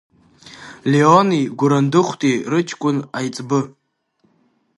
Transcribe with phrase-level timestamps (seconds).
[0.91, 3.59] Леони Гәырандыхәти рыҷкәын аиҵбы.